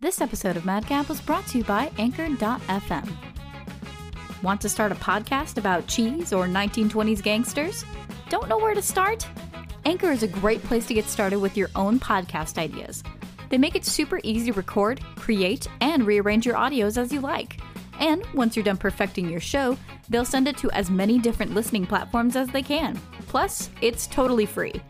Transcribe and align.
This 0.00 0.20
episode 0.20 0.56
of 0.56 0.64
Mad 0.64 0.86
Gab 0.86 1.08
was 1.08 1.20
brought 1.20 1.44
to 1.48 1.58
you 1.58 1.64
by 1.64 1.90
Anchor.fm. 1.98 3.10
Want 4.44 4.60
to 4.60 4.68
start 4.68 4.92
a 4.92 4.94
podcast 4.94 5.58
about 5.58 5.88
cheese 5.88 6.32
or 6.32 6.46
1920s 6.46 7.20
gangsters? 7.20 7.84
Don't 8.28 8.48
know 8.48 8.58
where 8.58 8.74
to 8.74 8.80
start? 8.80 9.26
Anchor 9.84 10.12
is 10.12 10.22
a 10.22 10.28
great 10.28 10.62
place 10.62 10.86
to 10.86 10.94
get 10.94 11.06
started 11.06 11.40
with 11.40 11.56
your 11.56 11.68
own 11.74 11.98
podcast 11.98 12.58
ideas. 12.58 13.02
They 13.48 13.58
make 13.58 13.74
it 13.74 13.84
super 13.84 14.20
easy 14.22 14.52
to 14.52 14.56
record, 14.56 15.00
create, 15.16 15.66
and 15.80 16.06
rearrange 16.06 16.46
your 16.46 16.54
audios 16.54 16.96
as 16.96 17.12
you 17.12 17.20
like. 17.20 17.58
And 17.98 18.24
once 18.34 18.54
you're 18.54 18.64
done 18.64 18.76
perfecting 18.76 19.28
your 19.28 19.40
show, 19.40 19.76
they'll 20.08 20.24
send 20.24 20.46
it 20.46 20.56
to 20.58 20.70
as 20.70 20.90
many 20.90 21.18
different 21.18 21.54
listening 21.54 21.86
platforms 21.86 22.36
as 22.36 22.46
they 22.50 22.62
can. 22.62 22.96
Plus, 23.26 23.68
it's 23.80 24.06
totally 24.06 24.46
free. 24.46 24.80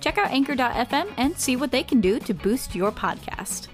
Check 0.00 0.18
out 0.18 0.30
Anchor.fm 0.30 1.10
and 1.16 1.38
see 1.38 1.56
what 1.56 1.70
they 1.70 1.82
can 1.82 2.02
do 2.02 2.18
to 2.18 2.34
boost 2.34 2.74
your 2.74 2.92
podcast. 2.92 3.68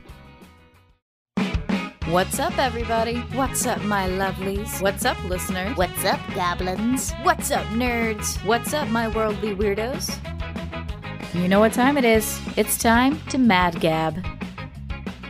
What's 2.11 2.39
up, 2.39 2.59
everybody? 2.59 3.21
What's 3.33 3.65
up, 3.65 3.81
my 3.81 4.07
lovelies? 4.07 4.83
What's 4.83 5.07
up, 5.07 5.23
listeners? 5.25 5.75
What's 5.75 6.05
up, 6.05 6.21
goblins? 6.35 7.13
What's 7.23 7.51
up, 7.51 7.65
nerds? 7.69 8.37
What's 8.45 8.75
up, 8.75 8.89
my 8.89 9.09
worldly 9.09 9.55
weirdos? 9.55 10.15
You 11.33 11.49
know 11.49 11.61
what 11.61 11.73
time 11.73 11.97
it 11.97 12.05
is. 12.05 12.39
It's 12.59 12.77
time 12.77 13.19
to 13.31 13.39
Mad 13.39 13.81
Gab. 13.81 14.23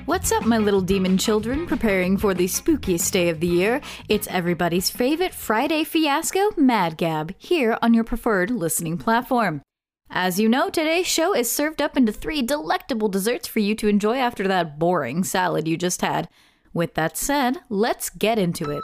What's 0.06 0.32
up, 0.32 0.46
my 0.46 0.58
little 0.58 0.80
demon 0.80 1.16
children, 1.16 1.64
preparing 1.64 2.16
for 2.16 2.34
the 2.34 2.46
spookiest 2.46 3.12
day 3.12 3.28
of 3.28 3.38
the 3.38 3.46
year? 3.46 3.80
It's 4.08 4.26
everybody's 4.26 4.90
favorite 4.90 5.32
Friday 5.32 5.84
fiasco, 5.84 6.50
Mad 6.56 6.96
Gab, 6.96 7.34
here 7.38 7.78
on 7.82 7.94
your 7.94 8.04
preferred 8.04 8.50
listening 8.50 8.98
platform. 8.98 9.62
As 10.10 10.40
you 10.40 10.48
know, 10.48 10.70
today's 10.70 11.06
show 11.06 11.36
is 11.36 11.48
served 11.48 11.80
up 11.80 11.96
into 11.96 12.10
three 12.10 12.42
delectable 12.42 13.08
desserts 13.08 13.46
for 13.46 13.60
you 13.60 13.76
to 13.76 13.86
enjoy 13.86 14.16
after 14.16 14.48
that 14.48 14.76
boring 14.76 15.22
salad 15.22 15.68
you 15.68 15.76
just 15.76 16.00
had. 16.02 16.28
With 16.74 16.94
that 16.94 17.16
said, 17.16 17.60
let's 17.68 18.10
get 18.10 18.36
into 18.36 18.68
it. 18.70 18.82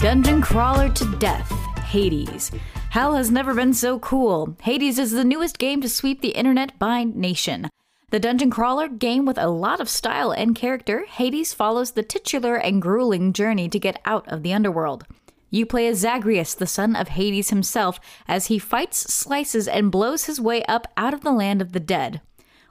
Dungeon 0.00 0.42
crawler 0.42 0.88
to 0.88 1.16
death, 1.18 1.48
Hades. 1.84 2.50
Hell 2.90 3.14
has 3.14 3.30
never 3.30 3.54
been 3.54 3.74
so 3.74 4.00
cool. 4.00 4.56
Hades 4.62 4.98
is 4.98 5.12
the 5.12 5.24
newest 5.24 5.58
game 5.58 5.80
to 5.82 5.88
sweep 5.88 6.20
the 6.20 6.30
internet 6.30 6.76
by 6.80 7.04
nation. 7.04 7.68
The 8.10 8.18
dungeon 8.18 8.50
crawler 8.50 8.88
game 8.88 9.24
with 9.24 9.38
a 9.38 9.48
lot 9.48 9.80
of 9.80 9.88
style 9.88 10.32
and 10.32 10.56
character, 10.56 11.04
Hades 11.08 11.54
follows 11.54 11.92
the 11.92 12.02
titular 12.02 12.56
and 12.56 12.82
grueling 12.82 13.32
journey 13.32 13.68
to 13.68 13.78
get 13.78 14.00
out 14.04 14.26
of 14.28 14.42
the 14.42 14.52
underworld. 14.52 15.04
You 15.50 15.64
play 15.66 15.86
as 15.86 15.98
Zagreus, 15.98 16.54
the 16.54 16.66
son 16.66 16.96
of 16.96 17.08
Hades 17.08 17.50
himself, 17.50 18.00
as 18.26 18.46
he 18.46 18.58
fights, 18.58 19.12
slices, 19.12 19.68
and 19.68 19.92
blows 19.92 20.24
his 20.24 20.40
way 20.40 20.64
up 20.64 20.86
out 20.96 21.14
of 21.14 21.22
the 21.22 21.32
land 21.32 21.62
of 21.62 21.72
the 21.72 21.80
dead. 21.80 22.20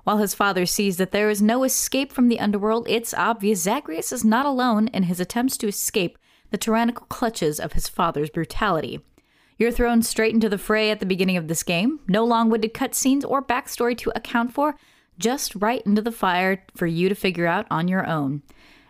While 0.04 0.18
his 0.18 0.36
father 0.36 0.66
sees 0.66 0.98
that 0.98 1.12
there 1.12 1.30
is 1.30 1.42
no 1.42 1.64
escape 1.64 2.12
from 2.12 2.28
the 2.28 2.40
underworld, 2.40 2.88
it's 2.88 3.14
obvious 3.14 3.64
Zagreus 3.64 4.12
is 4.12 4.23
not 4.23 4.46
alone 4.46 4.88
in 4.90 5.03
his 5.03 5.20
attempts 5.20 5.58
to 5.58 5.68
escape 5.68 6.18
the 6.52 6.58
tyrannical 6.58 7.08
clutches 7.08 7.59
of 7.59 7.73
his 7.73 7.88
father's 7.88 8.30
brutality. 8.30 9.00
You're 9.58 9.72
thrown 9.72 10.03
straight 10.03 10.34
into 10.34 10.50
the 10.50 10.58
fray 10.58 10.92
at 10.92 11.00
the 11.00 11.06
beginning 11.06 11.38
of 11.38 11.48
this 11.48 11.64
game, 11.64 12.02
no 12.08 12.23
long 12.23 12.50
winded 12.50 12.73
cutscenes 12.73 13.23
or 13.28 13.42
backstory 13.42 13.98
to 14.00 14.12
account 14.16 14.53
for, 14.53 14.76
just 15.18 15.56
right 15.56 15.81
into 15.86 16.02
the 16.02 16.12
fire 16.12 16.64
for 16.76 16.86
you 16.86 17.09
to 17.09 17.16
figure 17.16 17.48
out 17.48 17.66
on 17.72 17.88
your 17.88 18.06
own. 18.06 18.44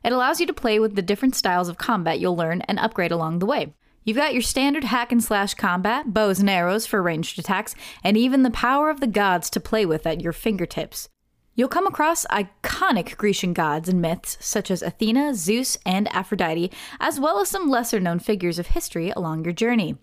It 0.05 0.13
allows 0.13 0.39
you 0.39 0.45
to 0.45 0.53
play 0.53 0.79
with 0.79 0.93
the 0.93 1.01
different 1.01 1.33
styles 1.35 1.67
of 1.67 1.79
combat 1.79 2.19
you'll 2.19 2.37
learn 2.37 2.61
and 2.61 2.77
upgrade 2.77 3.11
along 3.11 3.39
the 3.39 3.47
way. 3.47 3.73
You've 4.03 4.17
got 4.17 4.33
your 4.33 4.43
standard 4.43 4.83
hack 4.83 5.11
and 5.11 5.23
slash 5.23 5.55
combat, 5.55 6.13
bows 6.13 6.39
and 6.39 6.47
arrows 6.47 6.85
for 6.85 7.01
ranged 7.01 7.39
attacks, 7.39 7.73
and 8.03 8.15
even 8.15 8.43
the 8.43 8.51
power 8.51 8.91
of 8.91 8.99
the 8.99 9.07
gods 9.07 9.49
to 9.49 9.59
play 9.59 9.83
with 9.83 10.05
at 10.05 10.21
your 10.21 10.31
fingertips. 10.31 11.09
You'll 11.55 11.69
come 11.69 11.87
across 11.87 12.27
iconic 12.27 13.17
Grecian 13.17 13.53
gods 13.53 13.89
and 13.89 13.99
myths 13.99 14.37
such 14.39 14.69
as 14.69 14.83
Athena, 14.83 15.33
Zeus, 15.33 15.75
and 15.87 16.07
Aphrodite, 16.13 16.71
as 16.99 17.19
well 17.19 17.39
as 17.39 17.49
some 17.49 17.67
lesser 17.67 17.99
known 17.99 18.19
figures 18.19 18.59
of 18.59 18.67
history 18.67 19.09
along 19.09 19.43
your 19.43 19.53
journey. 19.53 19.97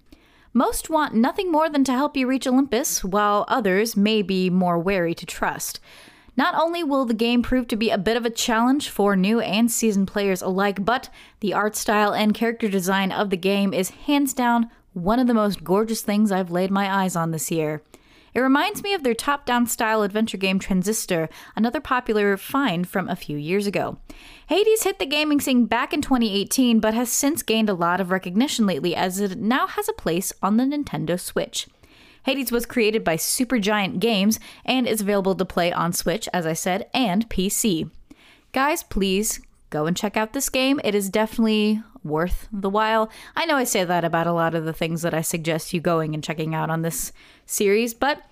Most 0.53 0.91
want 0.91 1.15
nothing 1.15 1.53
more 1.53 1.69
than 1.71 1.84
to 1.84 1.93
help 1.93 2.16
you 2.16 2.26
reach 2.26 2.49
Olympus, 2.49 3.05
while 3.05 3.44
others 3.47 3.97
may 3.97 4.21
be 4.22 4.50
more 4.50 4.81
wary 4.81 5.15
to 5.15 5.26
trust. 5.26 5.78
Not 6.37 6.54
only 6.54 6.82
will 6.82 7.04
the 7.04 7.15
game 7.15 7.43
prove 7.43 7.69
to 7.69 7.76
be 7.76 7.91
a 7.91 7.98
bit 7.98 8.16
of 8.16 8.25
a 8.25 8.31
challenge 8.31 8.88
for 8.88 9.15
new 9.15 9.41
and 9.41 9.70
seasoned 9.70 10.09
players 10.09 10.41
alike, 10.41 10.84
but 10.84 11.10
the 11.41 11.53
art 11.53 11.76
style 11.76 12.15
and 12.15 12.32
character 12.32 12.69
design 12.69 13.12
of 13.12 13.28
the 13.28 13.37
game 13.37 13.75
is 13.75 13.91
hands 13.91 14.32
down 14.32 14.70
one 14.94 15.19
of 15.19 15.26
the 15.26 15.34
most 15.34 15.62
gorgeous 15.62 16.00
things 16.00 16.32
I've 16.32 16.50
laid 16.50 16.70
my 16.70 17.03
eyes 17.03 17.16
on 17.16 17.31
this 17.31 17.50
year. 17.50 17.82
It 18.34 18.41
reminds 18.41 18.82
me 18.82 18.94
of 18.94 19.03
their 19.03 19.15
top 19.15 19.44
down 19.44 19.66
style 19.66 20.03
adventure 20.03 20.38
game 20.38 20.59
Transistor, 20.59 21.28
another 21.54 21.81
popular 21.81 22.38
find 22.38 22.88
from 22.88 23.09
a 23.09 23.16
few 23.16 23.37
years 23.37 23.66
ago. 23.66 23.99
Hades 24.47 24.84
hit 24.84 24.99
the 24.99 25.04
gaming 25.04 25.38
scene 25.38 25.66
back 25.66 25.93
in 25.93 26.00
2018, 26.00 26.81
but 26.81 26.94
has 26.94 27.12
since 27.12 27.43
gained 27.43 27.69
a 27.69 27.75
lot 27.75 28.00
of 28.00 28.10
recognition 28.10 28.64
lately 28.64 28.97
as 28.97 29.20
it 29.20 29.38
now 29.38 29.66
has 29.66 29.87
a 29.87 29.93
place 29.93 30.32
on 30.43 30.56
the 30.56 30.64
Nintendo 30.64 31.20
Switch. 31.20 31.69
Hades 32.25 32.53
was 32.53 32.66
created 32.66 33.05
by 33.05 33.16
Supergiant 33.16 33.99
Games 33.99 34.38
and 34.65 34.87
is 34.87 35.00
available 35.00 35.34
to 35.34 35.44
play 35.44 35.72
on 35.72 35.93
Switch, 35.93 36.28
as 36.33 36.47
I 36.47 36.53
said, 36.53 36.88
and 36.94 37.28
PC. 37.28 37.91
Guys, 38.53 38.83
please 38.83 39.41
go 39.71 39.87
and 39.87 39.97
check 39.97 40.16
out 40.16 40.32
this 40.32 40.49
game. 40.49 40.81
It 40.84 40.94
is 40.94 41.09
definitely 41.09 41.82
worth 42.05 42.49
the 42.53 42.71
while. 42.71 43.11
I 43.34 43.47
know 43.47 43.56
I 43.56 43.65
say 43.65 43.84
that 43.84 44.05
about 44.05 44.27
a 44.27 44.32
lot 44.32 44.55
of 44.55 44.65
the 44.65 44.72
things 44.72 45.03
that 45.03 45.15
I 45.15 45.22
suggest 45.22 45.72
you 45.72 45.81
going 45.81 46.15
and 46.15 46.22
checking 46.22 46.55
out 46.55 46.71
on 46.71 46.82
this 46.82 47.12
series, 47.47 47.94
but 47.94 48.22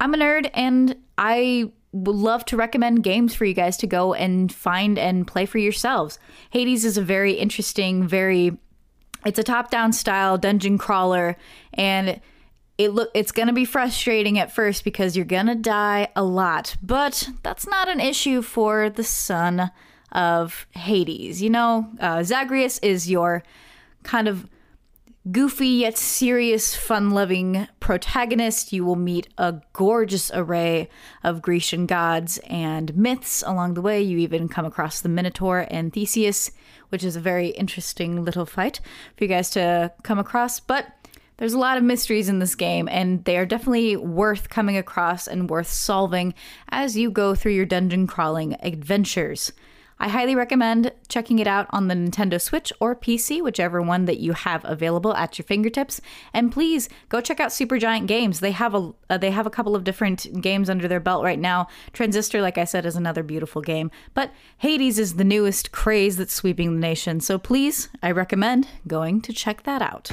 I'm 0.00 0.14
a 0.14 0.18
nerd 0.18 0.50
and 0.54 0.96
I 1.16 1.72
would 1.92 2.14
love 2.14 2.44
to 2.46 2.56
recommend 2.56 3.02
games 3.02 3.34
for 3.34 3.44
you 3.44 3.54
guys 3.54 3.76
to 3.78 3.86
go 3.86 4.14
and 4.14 4.52
find 4.52 4.98
and 4.98 5.26
play 5.26 5.46
for 5.46 5.58
yourselves. 5.58 6.18
Hades 6.50 6.84
is 6.84 6.96
a 6.96 7.02
very 7.02 7.32
interesting, 7.32 8.06
very 8.06 8.56
it's 9.24 9.38
a 9.38 9.42
top-down 9.42 9.92
style 9.92 10.38
dungeon 10.38 10.78
crawler 10.78 11.36
and 11.74 12.20
it 12.78 12.94
look 12.94 13.10
it's 13.12 13.32
going 13.32 13.48
to 13.48 13.54
be 13.54 13.64
frustrating 13.64 14.38
at 14.38 14.52
first 14.52 14.84
because 14.84 15.16
you're 15.16 15.26
going 15.26 15.46
to 15.46 15.56
die 15.56 16.08
a 16.14 16.22
lot, 16.22 16.76
but 16.82 17.28
that's 17.42 17.66
not 17.66 17.88
an 17.88 18.00
issue 18.00 18.40
for 18.40 18.88
the 18.88 19.04
son 19.04 19.70
of 20.12 20.66
Hades. 20.70 21.42
You 21.42 21.50
know, 21.50 21.90
uh, 22.00 22.22
Zagreus 22.22 22.78
is 22.78 23.10
your 23.10 23.42
kind 24.04 24.28
of 24.28 24.48
goofy 25.30 25.68
yet 25.68 25.98
serious, 25.98 26.74
fun 26.74 27.10
loving 27.10 27.66
protagonist. 27.80 28.72
You 28.72 28.84
will 28.84 28.96
meet 28.96 29.28
a 29.36 29.60
gorgeous 29.72 30.30
array 30.32 30.88
of 31.22 31.42
Grecian 31.42 31.86
gods 31.86 32.38
and 32.46 32.96
myths 32.96 33.42
along 33.46 33.74
the 33.74 33.82
way. 33.82 34.00
You 34.00 34.18
even 34.18 34.48
come 34.48 34.64
across 34.64 35.00
the 35.00 35.08
Minotaur 35.08 35.66
and 35.70 35.92
Theseus, 35.92 36.50
which 36.88 37.04
is 37.04 37.16
a 37.16 37.20
very 37.20 37.48
interesting 37.48 38.24
little 38.24 38.46
fight 38.46 38.80
for 39.16 39.24
you 39.24 39.28
guys 39.28 39.50
to 39.50 39.92
come 40.02 40.18
across. 40.18 40.60
But 40.60 40.86
there's 41.38 41.54
a 41.54 41.58
lot 41.58 41.78
of 41.78 41.84
mysteries 41.84 42.28
in 42.28 42.40
this 42.40 42.54
game, 42.54 42.88
and 42.88 43.24
they 43.24 43.38
are 43.38 43.46
definitely 43.46 43.96
worth 43.96 44.50
coming 44.50 44.76
across 44.76 45.26
and 45.26 45.48
worth 45.48 45.68
solving 45.68 46.34
as 46.68 46.96
you 46.96 47.10
go 47.10 47.34
through 47.34 47.52
your 47.52 47.66
dungeon 47.66 48.06
crawling 48.06 48.56
adventures. 48.60 49.52
I 50.00 50.08
highly 50.08 50.36
recommend 50.36 50.92
checking 51.08 51.40
it 51.40 51.48
out 51.48 51.66
on 51.70 51.88
the 51.88 51.94
Nintendo 51.94 52.40
Switch 52.40 52.72
or 52.80 52.94
PC, 52.94 53.42
whichever 53.42 53.82
one 53.82 54.04
that 54.04 54.20
you 54.20 54.32
have 54.32 54.64
available 54.64 55.12
at 55.14 55.38
your 55.38 55.44
fingertips. 55.44 56.00
And 56.32 56.52
please 56.52 56.88
go 57.08 57.20
check 57.20 57.40
out 57.40 57.50
Supergiant 57.50 58.06
Games. 58.06 58.38
They 58.38 58.52
have 58.52 58.74
a 58.74 58.92
uh, 59.10 59.18
they 59.18 59.32
have 59.32 59.46
a 59.46 59.50
couple 59.50 59.74
of 59.74 59.84
different 59.84 60.40
games 60.40 60.70
under 60.70 60.86
their 60.86 61.00
belt 61.00 61.24
right 61.24 61.38
now. 61.38 61.66
Transistor, 61.92 62.40
like 62.40 62.58
I 62.58 62.64
said, 62.64 62.86
is 62.86 62.94
another 62.94 63.24
beautiful 63.24 63.60
game, 63.60 63.90
but 64.14 64.32
Hades 64.58 64.98
is 65.00 65.14
the 65.16 65.24
newest 65.24 65.72
craze 65.72 66.16
that's 66.16 66.34
sweeping 66.34 66.74
the 66.74 66.80
nation. 66.80 67.20
So 67.20 67.38
please, 67.38 67.88
I 68.00 68.12
recommend 68.12 68.68
going 68.86 69.20
to 69.22 69.32
check 69.32 69.64
that 69.64 69.82
out. 69.82 70.12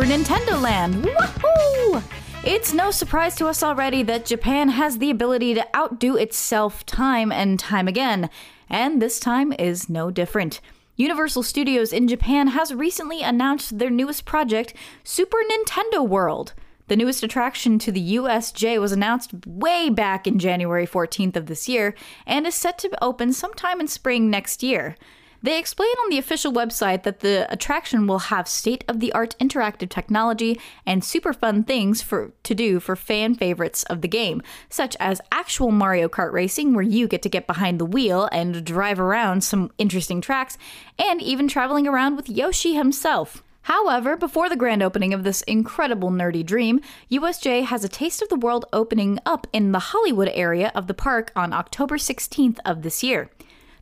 Super 0.00 0.12
Nintendo 0.14 0.62
Land. 0.62 0.94
Woohoo! 1.04 2.02
It's 2.42 2.72
no 2.72 2.90
surprise 2.90 3.34
to 3.36 3.48
us 3.48 3.62
already 3.62 4.02
that 4.04 4.24
Japan 4.24 4.70
has 4.70 4.96
the 4.96 5.10
ability 5.10 5.52
to 5.52 5.76
outdo 5.76 6.16
itself 6.16 6.86
time 6.86 7.30
and 7.30 7.60
time 7.60 7.86
again, 7.86 8.30
and 8.70 9.02
this 9.02 9.20
time 9.20 9.52
is 9.58 9.90
no 9.90 10.10
different. 10.10 10.62
Universal 10.96 11.42
Studios 11.42 11.92
in 11.92 12.08
Japan 12.08 12.46
has 12.46 12.72
recently 12.72 13.20
announced 13.20 13.78
their 13.78 13.90
newest 13.90 14.24
project, 14.24 14.72
Super 15.04 15.36
Nintendo 15.52 16.08
World. 16.08 16.54
The 16.88 16.96
newest 16.96 17.22
attraction 17.22 17.78
to 17.80 17.92
the 17.92 18.16
USJ 18.16 18.80
was 18.80 18.92
announced 18.92 19.32
way 19.46 19.90
back 19.90 20.26
in 20.26 20.38
January 20.38 20.86
14th 20.86 21.36
of 21.36 21.44
this 21.44 21.68
year 21.68 21.94
and 22.26 22.46
is 22.46 22.54
set 22.54 22.78
to 22.78 23.04
open 23.04 23.34
sometime 23.34 23.80
in 23.80 23.86
spring 23.86 24.30
next 24.30 24.62
year. 24.62 24.96
They 25.42 25.58
explain 25.58 25.94
on 26.02 26.10
the 26.10 26.18
official 26.18 26.52
website 26.52 27.02
that 27.04 27.20
the 27.20 27.50
attraction 27.50 28.06
will 28.06 28.18
have 28.18 28.46
state 28.46 28.84
of 28.86 29.00
the 29.00 29.10
art 29.12 29.36
interactive 29.40 29.88
technology 29.88 30.60
and 30.84 31.02
super 31.02 31.32
fun 31.32 31.64
things 31.64 32.02
for 32.02 32.32
to 32.42 32.54
do 32.54 32.78
for 32.78 32.94
fan 32.94 33.34
favorites 33.34 33.82
of 33.84 34.02
the 34.02 34.08
game, 34.08 34.42
such 34.68 34.96
as 35.00 35.22
actual 35.32 35.70
Mario 35.70 36.08
Kart 36.08 36.32
racing 36.32 36.74
where 36.74 36.84
you 36.84 37.08
get 37.08 37.22
to 37.22 37.30
get 37.30 37.46
behind 37.46 37.78
the 37.78 37.86
wheel 37.86 38.28
and 38.30 38.64
drive 38.64 39.00
around 39.00 39.42
some 39.42 39.70
interesting 39.78 40.20
tracks, 40.20 40.58
and 40.98 41.22
even 41.22 41.48
traveling 41.48 41.86
around 41.88 42.16
with 42.16 42.28
Yoshi 42.28 42.74
himself. 42.74 43.42
However, 43.62 44.16
before 44.16 44.50
the 44.50 44.56
grand 44.56 44.82
opening 44.82 45.14
of 45.14 45.24
this 45.24 45.40
incredible 45.42 46.10
nerdy 46.10 46.44
dream, 46.44 46.80
USJ 47.10 47.64
has 47.64 47.82
a 47.82 47.88
Taste 47.88 48.20
of 48.20 48.28
the 48.28 48.36
World 48.36 48.66
opening 48.74 49.18
up 49.24 49.46
in 49.54 49.72
the 49.72 49.78
Hollywood 49.78 50.28
area 50.34 50.70
of 50.74 50.86
the 50.86 50.94
park 50.94 51.32
on 51.34 51.54
October 51.54 51.96
16th 51.96 52.58
of 52.66 52.82
this 52.82 53.02
year. 53.02 53.30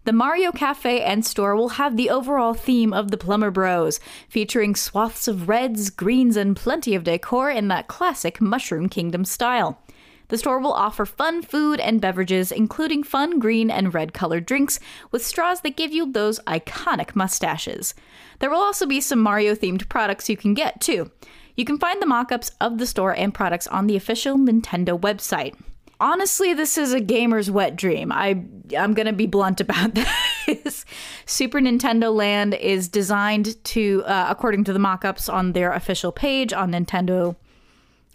The 0.08 0.14
Mario 0.14 0.52
Cafe 0.52 1.02
and 1.02 1.22
store 1.22 1.55
will 1.55 1.69
have 1.69 1.99
the 1.99 2.08
overall 2.08 2.55
theme 2.55 2.94
of 2.94 3.10
the 3.10 3.19
Plumber 3.19 3.50
Bros, 3.50 4.00
featuring 4.26 4.75
swaths 4.75 5.28
of 5.28 5.50
reds, 5.50 5.90
greens, 5.90 6.34
and 6.34 6.56
plenty 6.56 6.94
of 6.94 7.05
decor 7.05 7.50
in 7.50 7.69
that 7.69 7.88
classic 7.88 8.40
Mushroom 8.40 8.88
Kingdom 8.88 9.26
style. 9.26 9.82
The 10.28 10.38
store 10.38 10.60
will 10.60 10.72
offer 10.72 11.05
fun 11.05 11.43
food 11.43 11.78
and 11.78 12.00
beverages, 12.00 12.50
including 12.50 13.02
fun 13.02 13.38
green 13.38 13.70
and 13.70 13.93
red 13.93 14.14
colored 14.14 14.46
drinks 14.46 14.81
with 15.10 15.26
straws 15.26 15.60
that 15.60 15.76
give 15.76 15.93
you 15.93 16.11
those 16.11 16.40
iconic 16.46 17.14
mustaches. 17.14 17.93
There 18.38 18.49
will 18.49 18.62
also 18.62 18.87
be 18.87 19.02
some 19.02 19.20
Mario 19.20 19.54
themed 19.54 19.90
products 19.90 20.31
you 20.31 20.38
can 20.38 20.54
get 20.54 20.81
too. 20.81 21.11
You 21.54 21.66
can 21.66 21.76
find 21.76 22.00
the 22.00 22.06
mock 22.06 22.32
ups 22.32 22.50
of 22.62 22.78
the 22.78 22.87
store 22.87 23.14
and 23.14 23.34
products 23.34 23.66
on 23.66 23.87
the 23.87 23.96
official 23.96 24.38
Nintendo 24.38 24.99
website. 24.99 25.54
Honestly, 26.00 26.55
this 26.55 26.79
is 26.79 26.93
a 26.93 27.00
gamer's 27.00 27.50
wet 27.50 27.75
dream. 27.75 28.12
I 28.12 28.45
I'm 28.77 28.95
gonna 28.95 29.12
be 29.12 29.27
blunt 29.27 29.61
about 29.61 29.95
this. 30.47 30.85
Super 31.27 31.59
Nintendo 31.59 32.15
Land 32.15 32.55
is 32.55 32.89
designed 32.89 33.62
to, 33.65 34.03
uh, 34.06 34.27
according 34.29 34.65
to 34.65 34.73
the 34.73 34.79
mock-ups 34.79 35.29
on 35.29 35.53
their 35.53 35.73
official 35.73 36.12
page 36.12 36.53
on 36.53 36.73
Nintendo, 36.73 37.37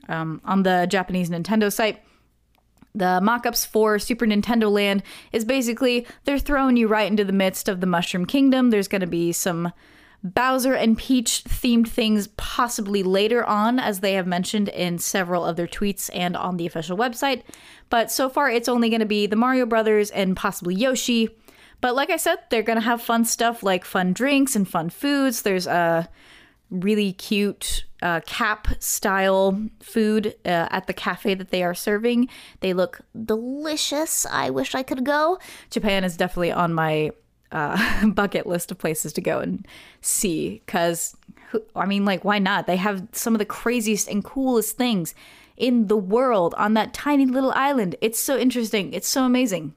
um, 0.07 0.41
on 0.45 0.63
the 0.63 0.87
Japanese 0.89 1.29
Nintendo 1.29 1.71
site. 1.71 2.01
The 2.95 3.19
mock-ups 3.21 3.65
for 3.65 3.97
Super 3.99 4.25
Nintendo 4.25 4.71
Land 4.71 5.03
is 5.31 5.43
basically 5.45 6.05
they're 6.25 6.39
throwing 6.39 6.77
you 6.77 6.87
right 6.87 7.09
into 7.09 7.25
the 7.25 7.33
midst 7.33 7.67
of 7.67 7.81
the 7.81 7.87
Mushroom 7.87 8.25
Kingdom. 8.25 8.69
There's 8.69 8.87
going 8.87 9.01
to 9.01 9.07
be 9.07 9.31
some 9.31 9.73
Bowser 10.23 10.73
and 10.73 10.97
Peach 10.97 11.43
themed 11.43 11.87
things 11.87 12.27
possibly 12.37 13.03
later 13.03 13.43
on, 13.43 13.77
as 13.77 13.99
they 13.99 14.13
have 14.13 14.25
mentioned 14.25 14.69
in 14.69 14.97
several 14.97 15.43
of 15.43 15.57
their 15.57 15.67
tweets 15.67 16.09
and 16.13 16.37
on 16.37 16.55
the 16.55 16.65
official 16.65 16.97
website. 16.97 17.43
But 17.89 18.09
so 18.09 18.29
far, 18.29 18.49
it's 18.49 18.69
only 18.69 18.89
going 18.89 19.01
to 19.01 19.05
be 19.05 19.27
the 19.27 19.35
Mario 19.35 19.65
Brothers 19.65 20.11
and 20.11 20.37
possibly 20.37 20.75
Yoshi. 20.75 21.29
But 21.81 21.95
like 21.95 22.09
I 22.09 22.15
said, 22.15 22.37
they're 22.49 22.63
going 22.63 22.77
to 22.77 22.85
have 22.85 23.01
fun 23.01 23.25
stuff 23.25 23.63
like 23.63 23.83
fun 23.83 24.13
drinks 24.13 24.55
and 24.55 24.65
fun 24.65 24.89
foods. 24.89 25.41
There's 25.41 25.67
a 25.67 26.07
really 26.69 27.11
cute 27.11 27.83
uh, 28.01 28.21
cap 28.25 28.67
style 28.79 29.61
food 29.81 30.35
uh, 30.45 30.67
at 30.71 30.87
the 30.87 30.93
cafe 30.93 31.33
that 31.33 31.49
they 31.49 31.63
are 31.63 31.73
serving. 31.73 32.29
They 32.61 32.73
look 32.73 33.01
delicious. 33.25 34.25
I 34.25 34.49
wish 34.49 34.73
I 34.73 34.83
could 34.83 35.03
go. 35.03 35.39
Japan 35.69 36.05
is 36.05 36.15
definitely 36.15 36.53
on 36.53 36.73
my 36.73 37.11
uh, 37.53 38.07
bucket 38.13 38.45
list 38.45 38.71
of 38.71 38.77
places 38.77 39.13
to 39.13 39.21
go 39.21 39.39
and 39.39 39.65
see 40.01 40.61
because 40.65 41.15
I 41.75 41.85
mean, 41.85 42.03
like, 42.03 42.25
why 42.25 42.39
not? 42.39 42.67
They 42.67 42.77
have 42.77 43.07
some 43.11 43.35
of 43.35 43.39
the 43.39 43.45
craziest 43.45 44.07
and 44.07 44.23
coolest 44.23 44.75
things 44.75 45.13
in 45.55 45.87
the 45.87 45.97
world 45.97 46.55
on 46.57 46.73
that 46.73 46.93
tiny 46.93 47.25
little 47.25 47.51
island. 47.51 47.95
It's 48.01 48.19
so 48.19 48.37
interesting. 48.37 48.91
It's 48.93 49.07
so 49.07 49.23
amazing. 49.23 49.75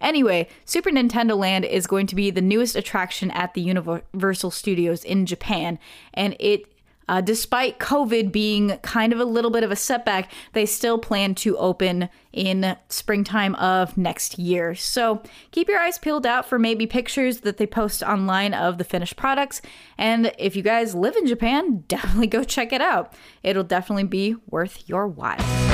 Anyway, 0.00 0.48
Super 0.64 0.90
Nintendo 0.90 1.36
Land 1.36 1.64
is 1.64 1.86
going 1.86 2.06
to 2.06 2.14
be 2.14 2.30
the 2.30 2.42
newest 2.42 2.76
attraction 2.76 3.30
at 3.30 3.54
the 3.54 3.62
Universal 3.62 4.50
Studios 4.50 5.02
in 5.02 5.26
Japan, 5.26 5.78
and 6.14 6.36
it 6.38 6.66
uh, 7.08 7.20
despite 7.20 7.78
COVID 7.78 8.32
being 8.32 8.78
kind 8.78 9.12
of 9.12 9.20
a 9.20 9.24
little 9.24 9.50
bit 9.50 9.62
of 9.64 9.70
a 9.70 9.76
setback, 9.76 10.30
they 10.52 10.66
still 10.66 10.98
plan 10.98 11.34
to 11.36 11.56
open 11.58 12.08
in 12.32 12.76
springtime 12.88 13.54
of 13.56 13.96
next 13.96 14.38
year. 14.38 14.74
So 14.74 15.22
keep 15.50 15.68
your 15.68 15.78
eyes 15.78 15.98
peeled 15.98 16.26
out 16.26 16.46
for 16.46 16.58
maybe 16.58 16.86
pictures 16.86 17.40
that 17.40 17.56
they 17.56 17.66
post 17.66 18.02
online 18.02 18.54
of 18.54 18.78
the 18.78 18.84
finished 18.84 19.16
products. 19.16 19.62
And 19.96 20.32
if 20.38 20.54
you 20.54 20.62
guys 20.62 20.94
live 20.94 21.16
in 21.16 21.26
Japan, 21.26 21.84
definitely 21.88 22.26
go 22.26 22.44
check 22.44 22.72
it 22.72 22.80
out. 22.80 23.12
It'll 23.42 23.64
definitely 23.64 24.04
be 24.04 24.36
worth 24.50 24.88
your 24.88 25.08
while. 25.08 25.65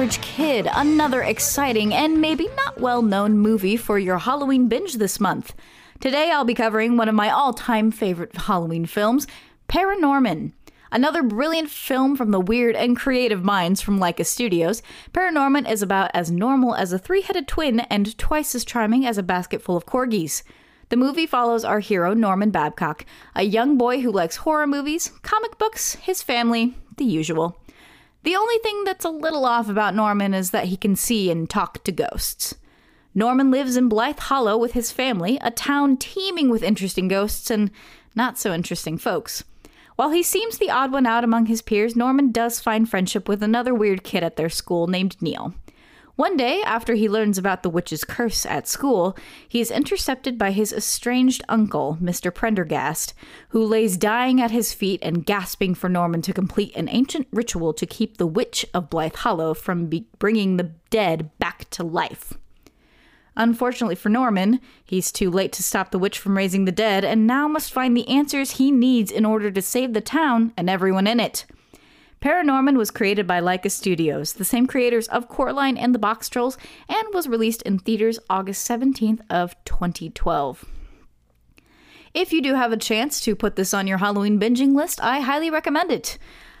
Average 0.00 0.22
Kid, 0.22 0.68
another 0.72 1.20
exciting 1.22 1.92
and 1.92 2.22
maybe 2.22 2.48
not 2.56 2.80
well 2.80 3.02
known 3.02 3.36
movie 3.36 3.76
for 3.76 3.98
your 3.98 4.16
Halloween 4.16 4.66
binge 4.66 4.94
this 4.94 5.20
month. 5.20 5.54
Today 6.00 6.30
I'll 6.30 6.46
be 6.46 6.54
covering 6.54 6.96
one 6.96 7.10
of 7.10 7.14
my 7.14 7.28
all 7.28 7.52
time 7.52 7.90
favorite 7.90 8.34
Halloween 8.34 8.86
films, 8.86 9.26
Paranorman. 9.68 10.52
Another 10.90 11.22
brilliant 11.22 11.68
film 11.68 12.16
from 12.16 12.30
the 12.30 12.40
weird 12.40 12.76
and 12.76 12.96
creative 12.96 13.44
minds 13.44 13.82
from 13.82 14.00
Laika 14.00 14.24
Studios, 14.24 14.80
Paranorman 15.12 15.70
is 15.70 15.82
about 15.82 16.10
as 16.14 16.30
normal 16.30 16.74
as 16.74 16.94
a 16.94 16.98
three 16.98 17.20
headed 17.20 17.46
twin 17.46 17.80
and 17.80 18.16
twice 18.16 18.54
as 18.54 18.64
charming 18.64 19.04
as 19.04 19.18
a 19.18 19.22
basket 19.22 19.60
full 19.60 19.76
of 19.76 19.84
corgis. 19.84 20.42
The 20.88 20.96
movie 20.96 21.26
follows 21.26 21.62
our 21.62 21.80
hero, 21.80 22.14
Norman 22.14 22.50
Babcock, 22.50 23.04
a 23.36 23.42
young 23.42 23.76
boy 23.76 24.00
who 24.00 24.10
likes 24.10 24.36
horror 24.36 24.66
movies, 24.66 25.12
comic 25.20 25.58
books, 25.58 25.96
his 25.96 26.22
family, 26.22 26.74
the 26.96 27.04
usual. 27.04 27.59
The 28.22 28.36
only 28.36 28.58
thing 28.58 28.84
that's 28.84 29.04
a 29.04 29.10
little 29.10 29.46
off 29.46 29.68
about 29.68 29.94
Norman 29.94 30.34
is 30.34 30.50
that 30.50 30.66
he 30.66 30.76
can 30.76 30.94
see 30.94 31.30
and 31.30 31.48
talk 31.48 31.82
to 31.84 31.92
ghosts. 31.92 32.54
Norman 33.14 33.50
lives 33.50 33.76
in 33.76 33.88
Blythe 33.88 34.18
Hollow 34.18 34.56
with 34.58 34.72
his 34.72 34.92
family, 34.92 35.38
a 35.40 35.50
town 35.50 35.96
teeming 35.96 36.50
with 36.50 36.62
interesting 36.62 37.08
ghosts 37.08 37.50
and 37.50 37.70
not 38.14 38.38
so 38.38 38.52
interesting 38.52 38.98
folks. 38.98 39.42
While 39.96 40.10
he 40.10 40.22
seems 40.22 40.58
the 40.58 40.70
odd 40.70 40.92
one 40.92 41.06
out 41.06 41.24
among 41.24 41.46
his 41.46 41.62
peers, 41.62 41.96
Norman 41.96 42.30
does 42.30 42.60
find 42.60 42.88
friendship 42.88 43.28
with 43.28 43.42
another 43.42 43.74
weird 43.74 44.04
kid 44.04 44.22
at 44.22 44.36
their 44.36 44.48
school 44.48 44.86
named 44.86 45.16
Neil. 45.20 45.54
One 46.20 46.36
day, 46.36 46.60
after 46.66 46.96
he 46.96 47.08
learns 47.08 47.38
about 47.38 47.62
the 47.62 47.70
witch's 47.70 48.04
curse 48.04 48.44
at 48.44 48.68
school, 48.68 49.16
he 49.48 49.58
is 49.58 49.70
intercepted 49.70 50.36
by 50.36 50.50
his 50.50 50.70
estranged 50.70 51.42
uncle, 51.48 51.96
Mr. 51.98 52.30
Prendergast, 52.30 53.14
who 53.48 53.64
lays 53.64 53.96
dying 53.96 54.38
at 54.38 54.50
his 54.50 54.74
feet 54.74 55.00
and 55.02 55.24
gasping 55.24 55.74
for 55.74 55.88
Norman 55.88 56.20
to 56.20 56.34
complete 56.34 56.76
an 56.76 56.90
ancient 56.90 57.26
ritual 57.32 57.72
to 57.72 57.86
keep 57.86 58.18
the 58.18 58.26
witch 58.26 58.66
of 58.74 58.90
Blythe 58.90 59.16
Hollow 59.16 59.54
from 59.54 59.86
be- 59.86 60.08
bringing 60.18 60.58
the 60.58 60.72
dead 60.90 61.30
back 61.38 61.70
to 61.70 61.82
life. 61.82 62.34
Unfortunately 63.34 63.94
for 63.94 64.10
Norman, 64.10 64.60
he's 64.84 65.10
too 65.10 65.30
late 65.30 65.54
to 65.54 65.62
stop 65.62 65.90
the 65.90 65.98
witch 65.98 66.18
from 66.18 66.36
raising 66.36 66.66
the 66.66 66.70
dead 66.70 67.02
and 67.02 67.26
now 67.26 67.48
must 67.48 67.72
find 67.72 67.96
the 67.96 68.08
answers 68.08 68.58
he 68.58 68.70
needs 68.70 69.10
in 69.10 69.24
order 69.24 69.50
to 69.50 69.62
save 69.62 69.94
the 69.94 70.02
town 70.02 70.52
and 70.54 70.68
everyone 70.68 71.06
in 71.06 71.18
it. 71.18 71.46
Paranorman 72.20 72.76
was 72.76 72.90
created 72.90 73.26
by 73.26 73.40
Laika 73.40 73.70
Studios, 73.70 74.34
the 74.34 74.44
same 74.44 74.66
creators 74.66 75.08
of 75.08 75.28
Coraline 75.28 75.78
and 75.78 75.94
the 75.94 75.98
Box 75.98 76.28
Trolls, 76.28 76.58
and 76.86 77.06
was 77.14 77.26
released 77.26 77.62
in 77.62 77.78
theaters 77.78 78.18
August 78.28 78.68
17th 78.68 79.20
of 79.30 79.54
2012. 79.64 80.66
If 82.12 82.32
you 82.32 82.42
do 82.42 82.54
have 82.54 82.72
a 82.72 82.76
chance 82.76 83.20
to 83.22 83.34
put 83.34 83.56
this 83.56 83.72
on 83.72 83.86
your 83.86 83.98
Halloween 83.98 84.38
binging 84.38 84.74
list, 84.74 85.02
I 85.02 85.20
highly 85.20 85.48
recommend 85.48 85.90
it. 85.90 86.18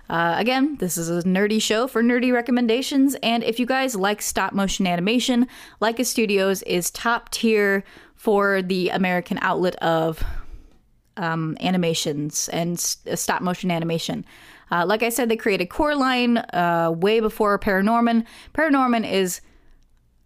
Uh, 0.08 0.34
again, 0.38 0.76
this 0.76 0.96
is 0.96 1.10
a 1.10 1.22
nerdy 1.28 1.60
show 1.60 1.86
for 1.86 2.02
nerdy 2.02 2.32
recommendations, 2.32 3.14
and 3.22 3.44
if 3.44 3.60
you 3.60 3.66
guys 3.66 3.94
like 3.94 4.22
stop 4.22 4.54
motion 4.54 4.86
animation, 4.86 5.46
Laika 5.82 6.06
Studios 6.06 6.62
is 6.62 6.90
top 6.90 7.28
tier 7.28 7.84
for 8.14 8.62
the 8.62 8.88
American 8.88 9.38
outlet 9.42 9.76
of 9.76 10.24
um, 11.16 11.56
animations 11.60 12.48
and 12.48 12.80
stop 12.80 13.42
motion 13.42 13.70
animation. 13.70 14.24
Uh, 14.70 14.84
like 14.86 15.02
I 15.02 15.08
said, 15.08 15.28
they 15.28 15.36
created 15.36 15.66
Coraline 15.66 16.38
uh, 16.38 16.92
way 16.94 17.20
before 17.20 17.58
Paranorman. 17.58 18.24
Paranorman 18.54 19.10
is 19.10 19.40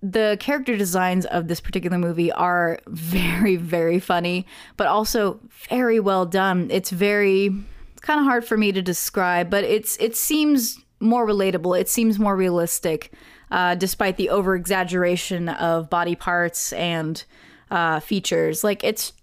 the 0.03 0.37
character 0.39 0.77
designs 0.77 1.25
of 1.27 1.49
this 1.49 1.61
particular 1.61 1.97
movie 1.97 2.31
are 2.33 2.79
very, 2.87 3.57
very 3.57 3.99
funny, 3.99 4.47
but 4.77 4.87
also 4.87 5.41
very 5.69 5.99
well 5.99 6.27
done. 6.27 6.69
It's 6.71 6.91
very 6.91 7.47
it's 7.93 8.03
kind 8.03 8.21
of 8.21 8.27
hard 8.27 8.45
for 8.45 8.57
me 8.57 8.71
to 8.73 8.83
describe, 8.83 9.49
but 9.49 9.65
it's 9.65 9.97
it 9.99 10.15
seems 10.15 10.79
more 11.01 11.27
relatable. 11.27 11.79
It 11.79 11.89
seems 11.89 12.19
more 12.19 12.37
realistic, 12.37 13.13
uh, 13.51 13.75
despite 13.77 14.17
the 14.17 14.29
over 14.29 14.55
exaggeration 14.55 15.49
of 15.49 15.89
body 15.89 16.15
parts 16.15 16.73
and 16.75 17.25
uh, 17.71 18.01
features. 18.01 18.63
Like 18.63 18.85
it's 18.85 19.15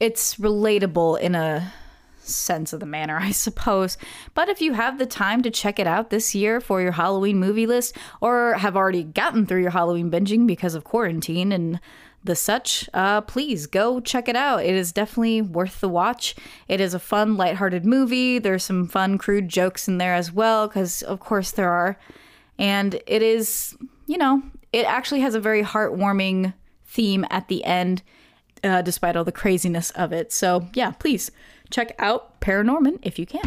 it's 0.00 0.36
relatable 0.36 1.20
in 1.20 1.34
a 1.34 1.72
sense 2.20 2.72
of 2.72 2.80
the 2.80 2.86
manner, 2.86 3.18
I 3.20 3.30
suppose. 3.30 3.96
But 4.34 4.48
if 4.48 4.60
you 4.60 4.74
have 4.74 4.98
the 4.98 5.06
time 5.06 5.42
to 5.42 5.50
check 5.50 5.78
it 5.78 5.86
out 5.86 6.10
this 6.10 6.34
year 6.34 6.60
for 6.60 6.80
your 6.80 6.92
Halloween 6.92 7.38
movie 7.38 7.66
list, 7.66 7.96
or 8.20 8.54
have 8.54 8.76
already 8.76 9.04
gotten 9.04 9.46
through 9.46 9.62
your 9.62 9.70
Halloween 9.70 10.10
binging 10.10 10.46
because 10.46 10.74
of 10.74 10.84
quarantine 10.84 11.52
and 11.52 11.80
the 12.22 12.36
such, 12.36 12.88
uh, 12.92 13.22
please 13.22 13.66
go 13.66 13.98
check 14.00 14.28
it 14.28 14.36
out. 14.36 14.62
It 14.62 14.74
is 14.74 14.92
definitely 14.92 15.40
worth 15.40 15.80
the 15.80 15.88
watch. 15.88 16.34
It 16.68 16.80
is 16.80 16.92
a 16.92 16.98
fun, 16.98 17.36
lighthearted 17.36 17.86
movie. 17.86 18.38
There's 18.38 18.64
some 18.64 18.86
fun, 18.86 19.16
crude 19.16 19.48
jokes 19.48 19.88
in 19.88 19.98
there 19.98 20.14
as 20.14 20.30
well, 20.30 20.68
because 20.68 21.02
of 21.02 21.20
course 21.20 21.50
there 21.50 21.70
are. 21.70 21.98
And 22.58 23.00
it 23.06 23.22
is, 23.22 23.74
you 24.06 24.18
know, 24.18 24.42
it 24.72 24.84
actually 24.84 25.20
has 25.20 25.34
a 25.34 25.40
very 25.40 25.62
heartwarming 25.62 26.52
theme 26.84 27.24
at 27.30 27.48
the 27.48 27.64
end, 27.64 28.02
uh, 28.62 28.82
despite 28.82 29.16
all 29.16 29.24
the 29.24 29.32
craziness 29.32 29.90
of 29.92 30.12
it. 30.12 30.32
So, 30.32 30.68
yeah, 30.74 30.92
please 30.92 31.30
check 31.70 31.94
out 31.98 32.40
Paranorman 32.40 32.98
if 33.02 33.18
you 33.18 33.26
can. 33.26 33.42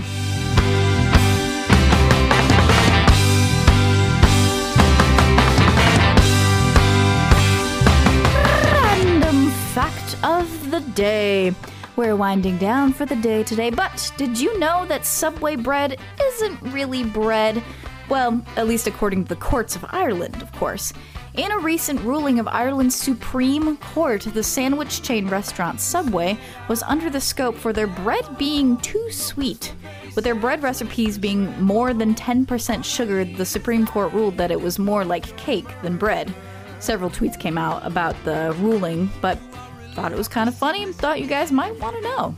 Random 8.72 9.50
fact 9.74 10.18
of 10.24 10.72
the 10.72 10.80
day. 10.96 11.54
We're 11.96 12.16
winding 12.16 12.58
down 12.58 12.92
for 12.92 13.06
the 13.06 13.16
day 13.16 13.44
today, 13.44 13.70
but 13.70 14.12
did 14.18 14.40
you 14.40 14.58
know 14.58 14.86
that 14.88 15.06
Subway 15.06 15.56
bread 15.56 16.00
isn't 16.20 16.60
really 16.74 17.04
bread? 17.04 17.62
Well, 18.10 18.44
at 18.58 18.68
least 18.68 18.88
according 18.88 19.26
to 19.26 19.30
the 19.30 19.40
courts 19.40 19.76
of 19.76 19.86
Ireland, 19.90 20.42
of 20.42 20.52
course. 20.54 20.92
In 21.36 21.52
a 21.52 21.58
recent 21.58 22.00
ruling 22.02 22.38
of 22.38 22.48
Ireland's 22.48 22.94
Supreme 22.94 23.78
Court, 23.78 24.22
the 24.22 24.44
sandwich 24.44 25.02
chain 25.02 25.28
restaurant 25.28 25.82
Subway 25.82 26.38
was 26.68 26.84
under 26.84 27.10
the 27.10 27.20
scope 27.20 27.56
for 27.56 27.74
their 27.74 27.88
bread 27.88 28.38
being 28.38 28.78
too 28.78 29.10
sweet. 29.10 29.74
With 30.16 30.26
their 30.26 30.36
bread 30.36 30.62
recipes 30.62 31.18
being 31.18 31.60
more 31.60 31.92
than 31.92 32.14
10% 32.14 32.86
sugared, 32.86 33.36
the 33.36 33.48
Supreme 33.48 33.88
Court 33.88 34.14
ruled 34.14 34.38
that 34.38 34.52
it 34.52 34.62
was 34.62 34.78
more 34.78 35.04
like 35.04 35.36
cake 35.36 35.66
than 35.82 35.98
bread. 35.98 36.32
Several 36.78 37.10
tweets 37.10 37.40
came 37.40 37.58
out 37.58 37.84
about 37.84 38.16
the 38.26 38.56
ruling, 38.60 39.10
but 39.20 39.40
thought 39.96 40.12
it 40.12 40.18
was 40.20 40.28
kind 40.28 40.48
of 40.48 40.56
funny 40.56 40.84
and 40.84 40.94
thought 40.94 41.20
you 41.20 41.26
guys 41.26 41.52
might 41.52 41.80
want 41.80 41.96
to 41.96 42.02
know. 42.04 42.36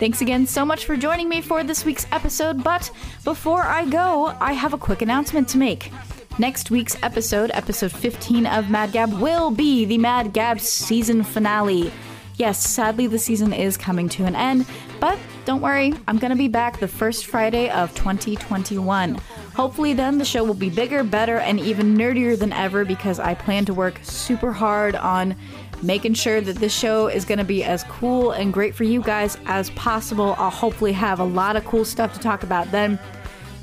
Thanks 0.00 0.22
again 0.22 0.44
so 0.44 0.64
much 0.64 0.86
for 0.86 0.96
joining 0.96 1.28
me 1.28 1.40
for 1.40 1.62
this 1.62 1.84
week's 1.84 2.06
episode, 2.10 2.64
but 2.64 2.90
before 3.22 3.62
I 3.62 3.84
go, 3.84 4.34
I 4.40 4.54
have 4.54 4.74
a 4.74 4.78
quick 4.78 5.02
announcement 5.02 5.48
to 5.50 5.58
make. 5.58 5.92
Next 6.40 6.70
week's 6.70 6.96
episode, 7.02 7.50
episode 7.52 7.90
15 7.90 8.46
of 8.46 8.70
Mad 8.70 8.92
Gab, 8.92 9.12
will 9.20 9.50
be 9.50 9.84
the 9.84 9.98
Mad 9.98 10.32
Gab 10.32 10.60
season 10.60 11.24
finale. 11.24 11.90
Yes, 12.36 12.64
sadly, 12.64 13.08
the 13.08 13.18
season 13.18 13.52
is 13.52 13.76
coming 13.76 14.08
to 14.10 14.24
an 14.24 14.36
end, 14.36 14.64
but 15.00 15.18
don't 15.46 15.60
worry, 15.60 15.92
I'm 16.06 16.18
going 16.18 16.30
to 16.30 16.36
be 16.36 16.46
back 16.46 16.78
the 16.78 16.86
first 16.86 17.26
Friday 17.26 17.68
of 17.70 17.92
2021. 17.96 19.16
Hopefully, 19.56 19.94
then 19.94 20.18
the 20.18 20.24
show 20.24 20.44
will 20.44 20.54
be 20.54 20.70
bigger, 20.70 21.02
better, 21.02 21.38
and 21.38 21.58
even 21.58 21.96
nerdier 21.96 22.38
than 22.38 22.52
ever 22.52 22.84
because 22.84 23.18
I 23.18 23.34
plan 23.34 23.64
to 23.64 23.74
work 23.74 23.98
super 24.02 24.52
hard 24.52 24.94
on 24.94 25.34
making 25.82 26.14
sure 26.14 26.40
that 26.40 26.56
this 26.56 26.72
show 26.72 27.08
is 27.08 27.24
going 27.24 27.38
to 27.38 27.44
be 27.44 27.64
as 27.64 27.82
cool 27.84 28.30
and 28.30 28.52
great 28.52 28.76
for 28.76 28.84
you 28.84 29.02
guys 29.02 29.36
as 29.46 29.70
possible. 29.70 30.36
I'll 30.38 30.50
hopefully 30.50 30.92
have 30.92 31.18
a 31.18 31.24
lot 31.24 31.56
of 31.56 31.64
cool 31.64 31.84
stuff 31.84 32.14
to 32.14 32.20
talk 32.20 32.44
about 32.44 32.70
then. 32.70 32.96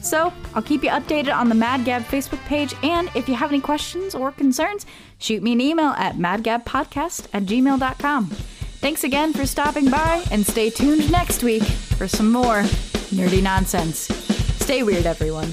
So, 0.06 0.32
I'll 0.54 0.62
keep 0.62 0.84
you 0.84 0.92
updated 0.92 1.36
on 1.36 1.50
the 1.50 1.56
Mad 1.56 1.84
Gab 1.84 2.04
Facebook 2.04 2.40
page, 2.46 2.76
and 2.84 3.10
if 3.16 3.28
you 3.28 3.34
have 3.34 3.50
any 3.50 3.60
questions 3.60 4.14
or 4.14 4.32
concerns, 4.32 4.86
shoot 5.18 5.42
me 5.42 5.54
an 5.54 5.62
email 5.62 5.96
at 5.98 6.16
madgabpodcast 6.16 7.28
at 7.34 7.44
gmail.com. 7.46 8.28
Thanks 8.28 9.04
again 9.04 9.34
for 9.34 9.48
stopping 9.48 9.90
by, 9.90 10.24
and 10.30 10.46
stay 10.46 10.70
tuned 10.70 11.12
next 11.12 11.42
week 11.42 11.64
for 11.64 12.08
some 12.08 12.32
more 12.32 12.62
nerdy 13.16 13.42
nonsense. 13.42 14.02
Stay 14.62 14.84
weird, 14.84 15.08
everyone. 15.08 15.50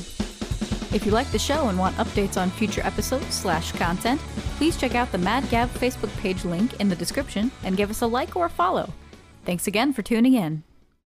If 0.94 1.06
you 1.06 1.12
like 1.12 1.32
the 1.32 1.38
show 1.38 1.70
and 1.70 1.78
want 1.78 1.96
updates 1.96 2.38
on 2.38 2.50
future 2.50 2.82
episodes 2.84 3.34
slash 3.34 3.72
content, 3.72 4.20
please 4.58 4.76
check 4.76 4.94
out 4.94 5.10
the 5.12 5.18
Mad 5.18 5.48
Gab 5.48 5.70
Facebook 5.70 6.14
page 6.18 6.44
link 6.44 6.78
in 6.78 6.90
the 6.90 6.96
description 6.96 7.50
and 7.64 7.78
give 7.78 7.88
us 7.88 8.02
a 8.02 8.06
like 8.06 8.36
or 8.36 8.44
a 8.44 8.50
follow. 8.50 8.92
Thanks 9.46 9.66
again 9.66 9.94
for 9.94 10.02
tuning 10.02 10.34
in. 10.34 10.62